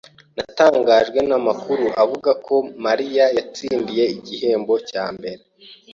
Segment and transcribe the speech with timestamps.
[0.35, 2.55] Natangajwe namakuru avuga ko
[2.85, 5.41] Mariya yatsindiye igihembo cya mbere.